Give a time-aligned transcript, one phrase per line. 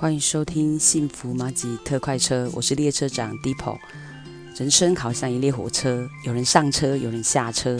[0.00, 3.76] 欢迎收听幸福马吉特快车，我是列车长 Deepo。
[4.56, 7.78] 人生好像一列火车，有人上车，有人下车。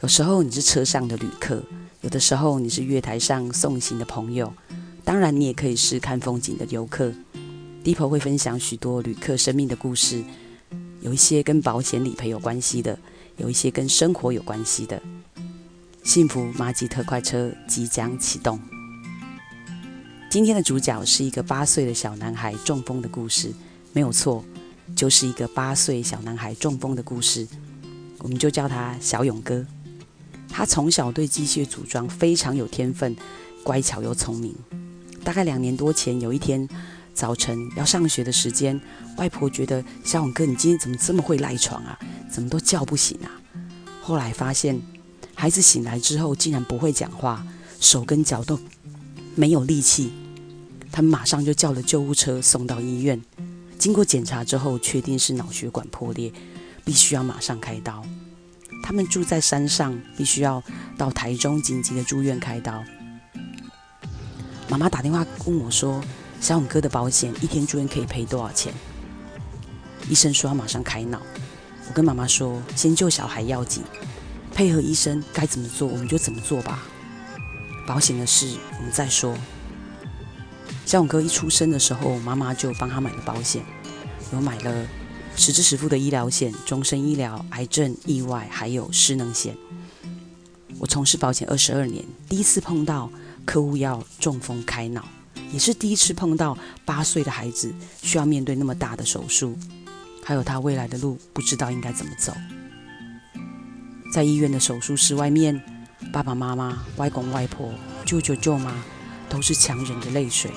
[0.00, 1.60] 有时候你是车上的旅客，
[2.02, 4.54] 有的时候你是月台上送行的朋友，
[5.02, 7.12] 当然你也可以是看风景的游客。
[7.82, 10.22] Deepo 会分享许多旅客生命的故事，
[11.00, 12.96] 有一些跟保险理赔有关系的，
[13.36, 15.02] 有一些跟生活有关系的。
[16.04, 18.60] 幸福马吉特快车即将启动。
[20.30, 23.50] 今天的主角是一个八岁的小男孩中风的故事，
[23.94, 24.44] 没有错，
[24.94, 27.48] 就是一个八岁小男孩中风的故事。
[28.18, 29.64] 我们就叫他小勇哥。
[30.50, 33.16] 他从小对机械组装非常有天分，
[33.62, 34.54] 乖巧又聪明。
[35.24, 36.68] 大概两年多前，有一天
[37.14, 38.78] 早晨要上学的时间，
[39.16, 41.98] 外婆觉得小勇哥，你今天怎么这么会赖床啊？
[42.30, 43.32] 怎么都叫不醒啊？
[44.02, 44.78] 后来发现，
[45.34, 47.46] 孩子醒来之后竟然不会讲话，
[47.80, 48.60] 手跟脚都
[49.38, 50.10] 没有力气，
[50.90, 53.22] 他们马上就叫了救护车送到医院。
[53.78, 56.32] 经过检查之后，确定是脑血管破裂，
[56.84, 58.04] 必须要马上开刀。
[58.82, 60.60] 他们住在山上，必须要
[60.96, 62.82] 到台中紧急的住院开刀。
[64.68, 66.02] 妈妈打电话问我说
[66.42, 68.74] ：“小勇哥的保险一天住院可以赔多少钱？”
[70.10, 71.22] 医生说要马上开脑。
[71.86, 73.84] 我跟妈妈说：“先救小孩要紧，
[74.52, 76.84] 配合医生该怎么做我们就怎么做吧。”
[77.88, 79.34] 保险的事我们再说。
[80.84, 83.62] 像我哥一出生的时候，妈妈就帮他买了保险，
[84.30, 84.86] 有买了
[85.34, 89.56] 实支实付的医疗险、终身医疗、癌症、意外，还有失能险。
[90.78, 93.10] 我从事保险二十二年，第一次碰到
[93.46, 95.08] 客户要中风开脑，
[95.50, 99.56] 也是第一次碰到八岁的孩子需要面对那么大的手术，
[100.22, 102.34] 还有他未来的路不知道应该怎么走。
[104.12, 105.77] 在医院的手术室外面。
[106.12, 107.72] 爸爸妈妈、外公外婆、
[108.04, 108.72] 舅舅舅妈，
[109.28, 110.50] 都是强忍着泪水，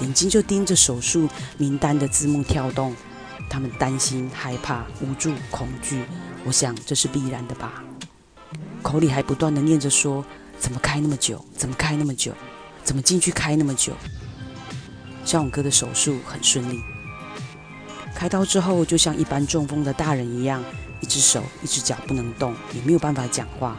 [0.00, 2.94] 眼睛就盯着手术名单的字幕跳动。
[3.48, 6.04] 他们担心、害怕、无助、恐惧。
[6.44, 7.82] 我想这是必然的吧。
[8.82, 10.24] 口里还不断地念着说
[10.58, 11.44] ：“怎么开那么久？
[11.56, 12.32] 怎么开那么久？
[12.82, 13.92] 怎么进去开那么久？”
[15.24, 16.80] 小勇哥的手术很顺利。
[18.14, 20.62] 开刀之后，就像一般中风的大人一样，
[21.00, 23.76] 一只手、一只脚不能动，也没有办法讲话。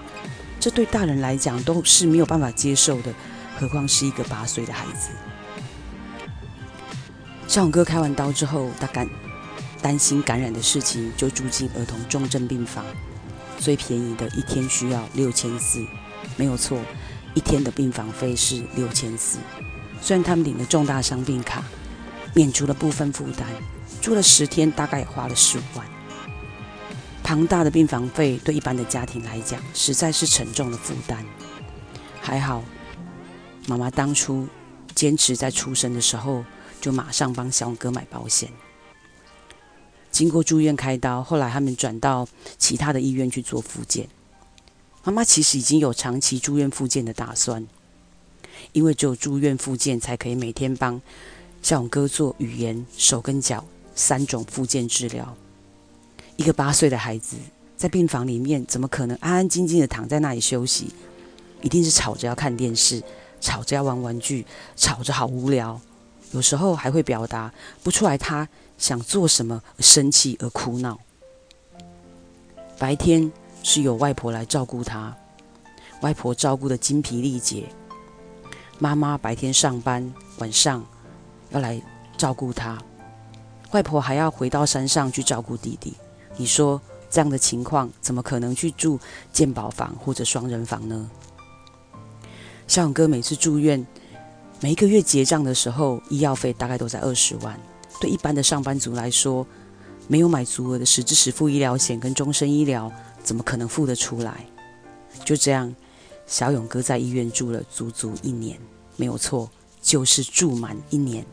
[0.68, 3.14] 这对大人来讲都是没有办法接受的，
[3.58, 5.12] 何况是一个八岁的孩子。
[7.48, 9.08] 小勇哥开完刀之后，他感
[9.82, 12.84] 担心感染的事情，就住进儿童重症病房，
[13.58, 15.82] 最便宜的一天需要六千四，
[16.36, 16.78] 没有错，
[17.34, 19.38] 一天的病房费是六千四。
[20.02, 21.64] 虽然他们领了重大伤病卡，
[22.36, 23.48] 免除了部分负担，
[24.02, 25.97] 住了十天，大概也花了十五万。
[27.28, 31.26] 庞大的病房费对一般的家庭来讲，实在是沉重的负担。
[32.22, 32.64] 还好，
[33.68, 34.48] 妈妈当初
[34.96, 36.46] 坚持在出生的时候
[36.80, 38.50] 就马上帮小勇哥买保险。
[40.10, 42.26] 经过住院开刀，后来他们转到
[42.58, 44.08] 其他的医院去做复健。
[45.04, 47.68] 妈妈其实已经有长期住院复健的打算，
[48.72, 51.02] 因为只有住院复健才可以每天帮
[51.62, 53.66] 小勇哥做语言、手跟脚
[53.96, 55.36] 三种复健治疗。
[56.38, 57.36] 一个八岁的孩子
[57.76, 60.94] 在病房里面，怎么可能安安静静的躺在那里休息？
[61.62, 63.04] 一定是吵着要看电视，
[63.42, 65.82] 吵着要玩玩具，吵着好无聊。
[66.32, 67.52] 有时候还会表达
[67.84, 71.00] 不出来他想做什么而生气而哭闹。
[72.78, 73.32] 白天
[73.64, 75.16] 是有外婆来照顾他，
[76.02, 77.64] 外婆照顾得精疲力竭。
[78.78, 80.86] 妈妈白天上班，晚上
[81.50, 81.82] 要来
[82.16, 82.78] 照顾他。
[83.72, 85.96] 外婆还要回到山上去照顾弟弟。
[86.38, 89.00] 你说这样的情况怎么可能去住
[89.34, 91.10] 健保房或者双人房呢？
[92.68, 93.86] 小勇哥每次住院，
[94.60, 97.60] 每一个月结账的时候，医药费大概都在二十万。
[98.00, 99.46] 对一般的上班族来说，
[100.08, 102.92] 没有买足额的实支实付医疗险跟终身医疗，
[103.24, 104.46] 怎么可能付得出来？
[105.26, 105.74] 就这样，
[106.28, 108.60] 小勇哥在医院住了足足一年，
[108.98, 109.50] 没有错，
[109.82, 111.26] 就是住满一年。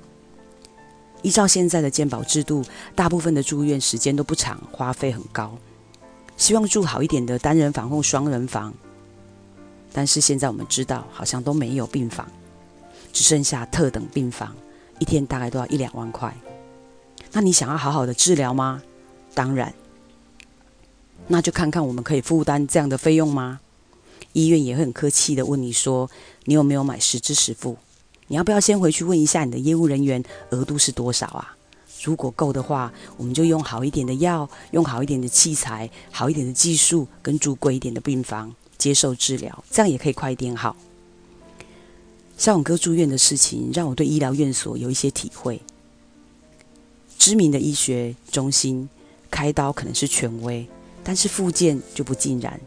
[1.25, 2.62] 依照现在的健保制度，
[2.94, 5.56] 大部分的住院时间都不长，花费很高。
[6.37, 8.75] 希望住好一点的单人房或双人房，
[9.91, 12.31] 但是现在我们知道，好像都没有病房，
[13.11, 14.55] 只剩下特等病房，
[14.99, 16.37] 一天大概都要一两万块。
[17.32, 18.82] 那你想要好好的治疗吗？
[19.32, 19.73] 当然，
[21.29, 23.61] 那就看看我们可以负担这样的费用吗？
[24.35, 26.11] 医院也会很客气的问你说，
[26.44, 27.79] 你有没有买十支十付？
[28.29, 31.56] 你要不要先回去问一下你的业务人员额度是多少啊？
[32.03, 40.76] 如果够的话，我们就用好一点的药，用好一点的器材，好一点的技术，跟住贵一点的病房接受治疗，这样也可以快一点好。
[42.37, 45.62] 小勇哥住院的事情，让我对医疗院所有一些体会。
[47.19, 48.88] 知名的医学中心
[49.31, 50.69] 开刀可能是权威，
[51.03, 52.61] 但是复健就不尽然。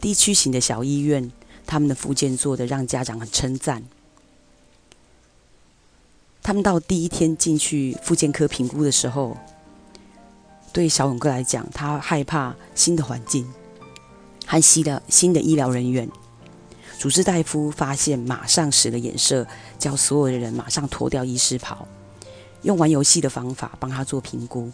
[0.00, 1.32] 地区型的小医院，
[1.66, 3.82] 他们的复健做得让家长很称赞。
[6.42, 9.36] 他们到第一天进去复健科评估的时候，
[10.72, 13.46] 对小勇哥来讲，他害怕新的环境
[14.46, 16.08] 和新的新的医疗人员。
[16.98, 19.46] 主治大夫发现，马上使了眼色，
[19.78, 21.86] 叫所有的人马上脱掉医师袍，
[22.62, 24.70] 用玩游戏的方法帮他做评估，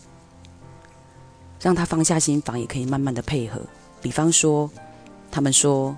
[1.60, 3.60] 让他放下心防，也可以慢慢的配合。
[4.02, 4.68] 比方说，
[5.30, 5.96] 他们说：“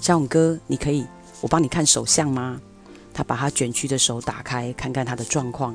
[0.00, 1.06] 小勇哥，你可以
[1.40, 2.60] 我帮你看手相吗？”
[3.12, 5.74] 他把他卷曲的手打开，看看他的状况。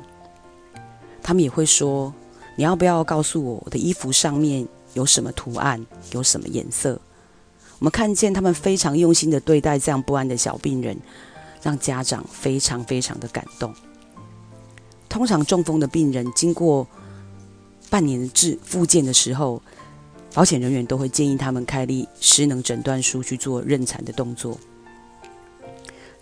[1.22, 2.12] 他们也会说
[2.56, 7.00] ：“你要不要告诉我，我的衣服上面有什么图案，有什么颜色？”
[7.78, 10.98] 我们看见他们非常用心的对待这样不安的小病人，
[11.62, 13.72] 让家长非常非常的感动。
[15.08, 16.86] 通常中风的病人经过
[17.88, 19.62] 半年的治复健的时候，
[20.34, 24.58] 保险人员都会建议他们开立失能诊断书去做认产的动作。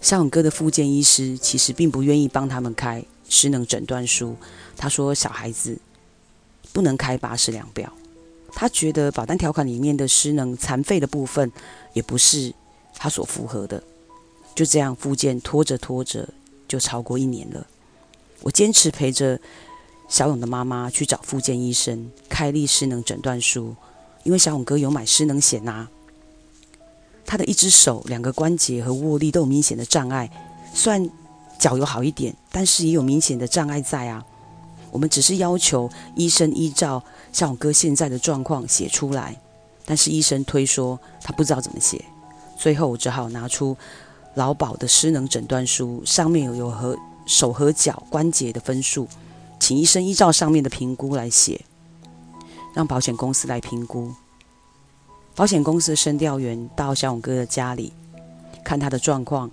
[0.07, 4.37] 小勇哥的复健医师其实并不愿意帮他们开失能诊断书，
[4.77, 5.77] 他说小孩子
[6.73, 7.93] 不能开八十量表。
[8.53, 11.51] 他觉得保单条款里面的失能残废的部分
[11.93, 12.55] 也不是
[12.95, 13.83] 他所符合的，
[14.55, 16.29] 就这样复健拖着拖着
[16.69, 17.67] 就超过一年了。
[18.43, 19.41] 我坚持陪着
[20.09, 23.75] 小勇的妈妈去找复健医生开立失能诊断书，
[24.23, 25.89] 因为小勇哥有买失能险呐。
[27.27, 30.31] 他的一只手、两个关节和握力都有明显的障碍，
[30.73, 31.11] 虽然
[31.59, 34.25] 脚有好一点，但是也有明显的障碍在啊。
[34.93, 37.03] 我们只是要求医生依照
[37.33, 39.39] 像我哥现在的状况写出来，
[39.85, 42.03] 但是医生推说他不知道怎么写，
[42.57, 43.77] 最后我只好拿出
[44.35, 46.97] 劳保的失能诊断书，上面有有和
[47.27, 49.07] 手和脚关节的分数，
[49.59, 51.61] 请医生依照上面的评估来写，
[52.75, 54.15] 让保险公司来评估。
[55.37, 57.93] 保险公司的审调员到小勇哥的家里
[58.65, 59.51] 看他的状况。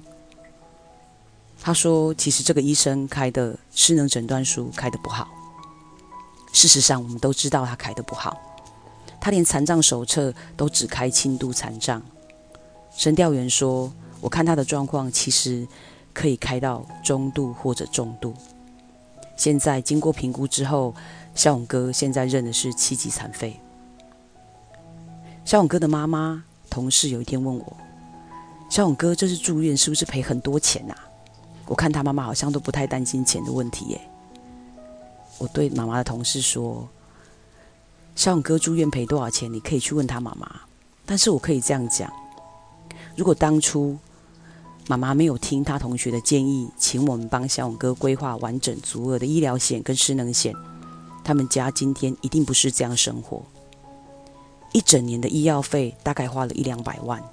[1.61, 5.27] 他说：“其实这个医生开的失能诊断书开得不好。
[6.53, 8.37] 事实上，我们都知道他开得不好。
[9.19, 12.01] 他连残障手册都只开轻度残障。
[12.95, 13.91] 审调员说
[14.21, 15.67] ：‘我看他的状况，其实
[16.13, 18.33] 可以开到中度或者重度。’
[19.35, 20.95] 现在经过评估之后，
[21.35, 23.59] 小勇哥现在认的是七级残废。
[25.45, 27.77] 小勇哥的妈妈同事有一天问我
[28.69, 30.97] ：‘小勇哥这次住院是不是赔很多钱啊？’
[31.67, 34.01] 我看他妈妈好像都不太担心钱的问题耶。
[35.37, 36.87] 我对妈妈的同事说
[38.15, 39.51] ：“小勇哥住院赔多少钱？
[39.51, 40.61] 你可以去问他妈妈。
[41.05, 42.11] 但是我可以这样讲：
[43.15, 43.97] 如果当初
[44.87, 50.53] 妈妈没有听他同学的建议，请我们帮小勇哥规划完整足额的医疗险跟失能险，
[51.23, 53.43] 他们家今天一定不是这样生活。
[54.73, 57.23] 一整年的医药费大概花了一两百万，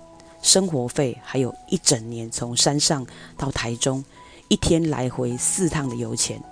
[0.40, 3.04] 生活费还有一整年从山上
[3.36, 4.04] 到台中。”
[4.52, 6.42] 一天来回四趟的油钱，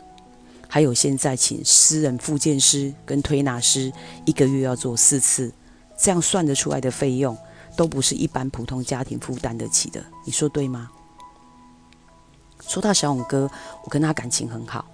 [0.69, 3.93] 还有现在请私人复健师跟推拿师
[4.25, 5.53] 一个月要做四次，
[5.99, 7.37] 这样算得出来的费用，
[7.77, 10.01] 都不是一般普通家庭负担得起的。
[10.25, 10.89] 你说对吗？
[12.61, 13.51] 说到小勇哥，
[13.83, 14.89] 我跟他感情很好，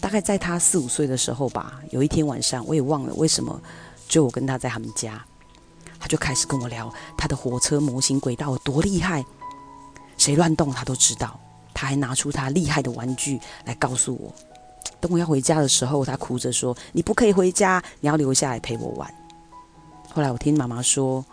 [0.00, 3.60] 大概在他四五岁的时候吧，有一天晚上，我也忘了为什么，
[4.08, 5.24] 就我跟他在他们家，
[6.00, 9.24] 他就开始跟我聊他的火车模型轨道有多厉害，
[10.16, 11.38] 谁乱动他都知道。
[11.74, 14.34] 他还拿出他厉害的玩具来告诉我，
[15.00, 19.08] 等我要回家的时候，他哭着说：“你不可以回家，你要留下来陪我玩。”
[20.12, 21.24] 后来我听妈妈说，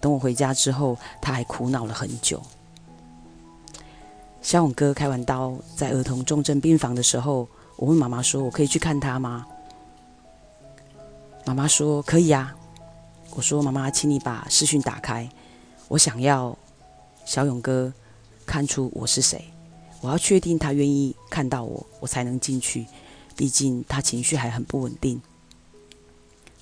[0.00, 2.42] 等我回家之后，他还苦恼了很久。
[4.42, 9.46] 小勇哥开完刀在儿童重症病房的时候，我问妈妈说：“我可以去看他吗？”
[11.44, 12.54] 妈妈说：“可以啊。”
[13.36, 15.28] 我说：“妈妈，请你把视讯打开，
[15.88, 16.56] 我想要
[17.24, 17.92] 小勇哥
[18.46, 19.44] 看出我是谁。”
[20.00, 22.86] 我要确定他愿意看到我，我才能进去。
[23.34, 25.18] 毕竟他情绪还很不稳定，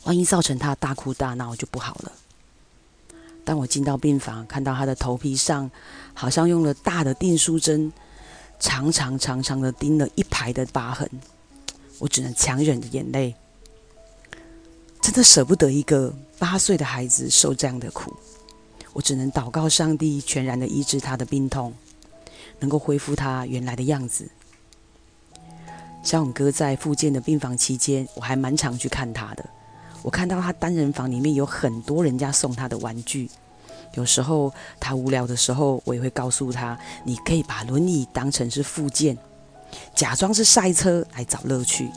[0.05, 2.13] 万一造成他大哭大闹就不好了。
[3.45, 5.69] 当我进到病房，看到他的头皮上
[6.15, 7.93] 好像用了大的订书针，
[8.61, 11.11] 长长长长的钉了一排的疤痕，
[11.99, 13.35] 我只能强忍着眼泪，
[15.03, 18.17] 真的舍不得一个八岁的孩子受这样的苦。
[18.95, 21.75] 我只能祷告上帝全然的医治他的病痛。
[22.61, 24.31] 能够恢复他原来的样子。
[26.05, 29.45] 小勇哥在复健的病房期间，我还蛮常去看他的。
[30.01, 33.29] 我看到他单人房里面有很多人家送他的玩具，
[33.95, 39.19] 有时候他无聊的时候，我也会告诉他，你可以把轮椅当成是附件，
[39.93, 41.91] 假装是赛车来找乐趣。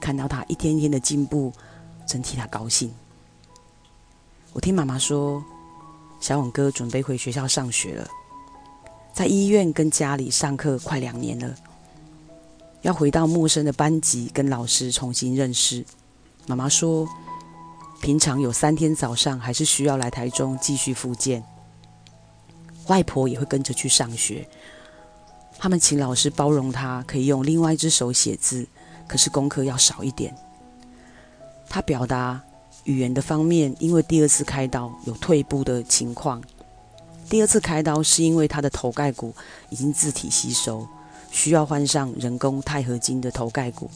[0.00, 1.52] 看到他一天一天的进步，
[2.10, 2.92] 真替他高兴。
[4.52, 5.40] 我听妈妈说，
[6.18, 8.08] 小勇哥准备回学校上学了，
[9.12, 11.54] 在医院跟家里上课快两年了，
[12.82, 15.86] 要回到陌生的班级跟老师重新认识。
[16.48, 17.08] 妈妈说，
[18.02, 21.44] 平常有三天早上还是需要来台中继续复健，
[22.88, 24.48] 外婆也会跟着去上学。
[25.60, 28.66] 他们请老师包容他，可以用另外一只手写字，
[29.06, 30.36] 可是功课要少一点。
[31.70, 32.42] 他表达。
[32.84, 36.42] 语言的方面，因为第二次开刀有退步的情况。
[37.28, 39.34] 第二次开刀是因为他的头盖骨
[39.68, 40.88] 已经自体吸收，
[41.30, 43.90] 需要换上人工钛合金的头盖骨。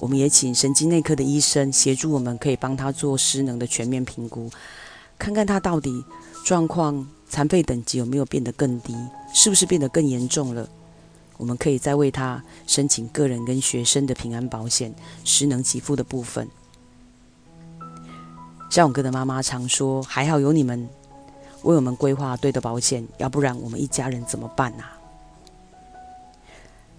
[0.00, 4.50] 我们也请神经内科的医生协助我们，可以帮他做失能的全面评估，
[5.18, 6.02] 看看他到底
[6.42, 8.96] 状况残废等级有没有变得更低，
[9.34, 10.66] 是不是变得更严重了。
[11.36, 16.48] 我们可以再为他申请个人跟学生的平安保险，失能给付的部分。
[18.74, 20.88] 小勇哥的妈妈常说：“还好有你们
[21.62, 24.98] 为我们规划对的保险，要不然我们一家人怎么办啊？”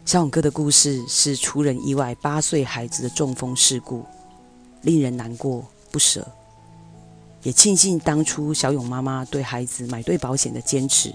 [0.05, 4.05] 小勇哥的故事是出人意外，八岁孩子的中风事故，
[4.83, 6.25] 令人难过不舍。
[7.43, 11.13] 也庆幸当初小勇妈妈对孩子买对保险的坚持，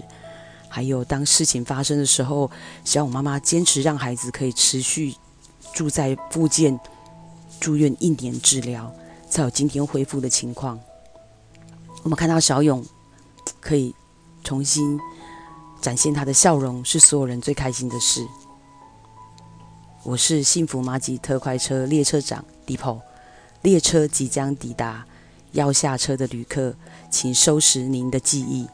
[0.69, 2.51] 还有当事情发生的时候，
[2.85, 5.15] 小勇妈妈坚持让孩子可以持续
[5.73, 6.79] 住在复健
[7.59, 8.93] 住院一年治疗。
[9.31, 10.77] 才有今天恢复的情况。
[12.03, 12.85] 我们看到小勇
[13.61, 13.95] 可以
[14.43, 14.99] 重新
[15.81, 18.27] 展现他的笑容，是所有人最开心的事。
[20.03, 23.01] 我是幸福马吉特快车列车长 d e p o
[23.61, 25.05] 列车即将抵达，
[25.53, 26.75] 要下车的旅客，
[27.09, 28.67] 请收拾您的记忆。